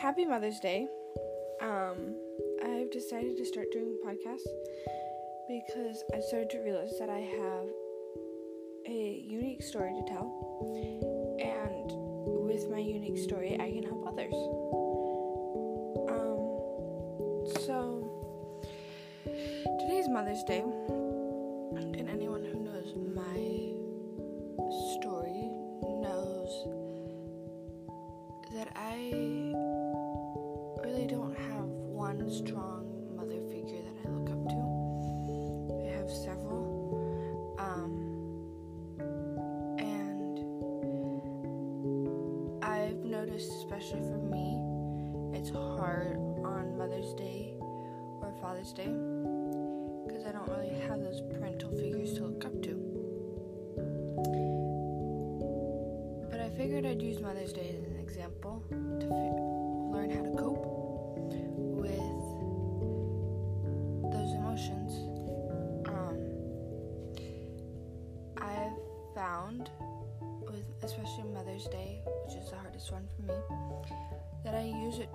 [0.00, 0.88] happy Mother's Day.
[1.60, 2.16] Um,
[2.64, 4.48] I've decided to start doing podcasts
[5.46, 7.68] because I started to realize that I have
[8.88, 10.24] a unique story to tell,
[11.38, 11.92] and
[12.48, 14.32] with my unique story, I can help others.
[16.08, 16.38] Um,
[17.66, 18.08] so
[19.26, 23.36] today's Mother's Day, and anyone who knows my
[24.96, 25.50] story
[26.00, 26.80] knows
[28.54, 29.79] that I
[31.10, 34.54] don't have one strong mother figure that I look up to.
[35.82, 36.62] I have several.
[37.58, 37.92] Um,
[39.80, 40.38] and
[42.62, 44.62] I've noticed, especially for me,
[45.36, 48.86] it's hard on Mother's Day or Father's Day
[50.06, 52.74] because I don't really have those parental figures to look up to.
[56.30, 60.30] But I figured I'd use Mother's Day as an example to fi- learn how to
[60.36, 60.80] cope
[69.30, 69.70] found,
[70.42, 73.38] with especially Mother's Day, which is the hardest one for me,
[74.44, 75.08] that I use it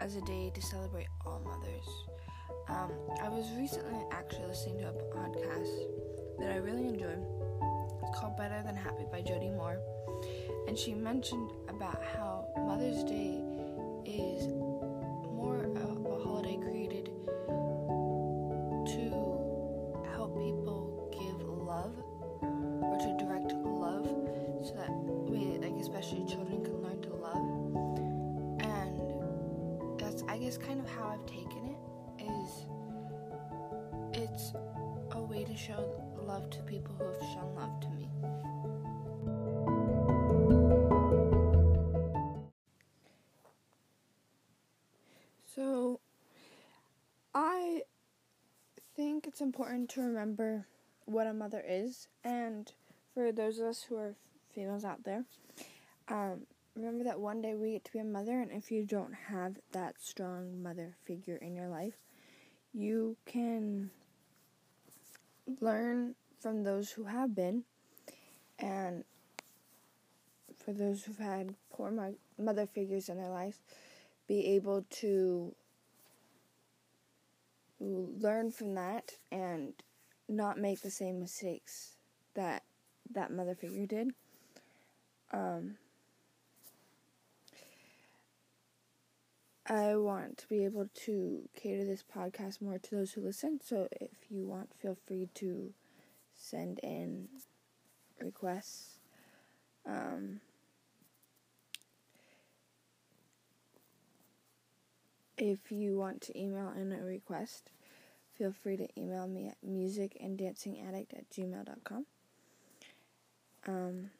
[0.00, 1.88] as a day to celebrate all mothers.
[2.68, 5.72] Um, I was recently actually listening to a podcast
[6.38, 7.16] that I really enjoy.
[8.02, 9.80] It's called Better Than Happy by Jody Moore.
[10.68, 13.40] And she mentioned about how Mother's Day
[14.04, 14.48] is
[25.86, 27.46] especially children, can learn to love.
[28.60, 32.66] And that's, I guess, kind of how I've taken it is
[34.12, 34.52] it's
[35.12, 38.08] a way to show love to people who have shown love to me.
[45.54, 46.00] So,
[47.32, 47.82] I
[48.96, 50.66] think it's important to remember
[51.04, 52.72] what a mother is, and
[53.14, 54.16] for those of us who are
[54.52, 55.24] females out there,
[56.08, 59.14] um, remember that one day we get to be a mother, and if you don't
[59.28, 61.94] have that strong mother figure in your life,
[62.72, 63.90] you can
[65.60, 67.64] learn from those who have been,
[68.58, 69.04] and
[70.58, 73.60] for those who've had poor mo- mother figures in their life,
[74.26, 75.54] be able to
[77.78, 79.74] learn from that and
[80.28, 81.96] not make the same mistakes
[82.34, 82.62] that
[83.10, 84.10] that mother figure did.
[85.32, 85.76] Um,
[89.68, 93.58] I want to be able to cater this podcast more to those who listen.
[93.64, 95.72] So if you want, feel free to
[96.34, 97.28] send in
[98.20, 99.00] requests.
[99.84, 100.40] Um,
[105.36, 107.70] if you want to email in a request,
[108.38, 112.06] feel free to email me at musicanddancingaddict at gmail.com.
[113.66, 114.10] Um,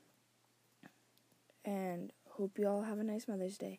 [1.64, 3.78] and hope you all have a nice Mother's Day.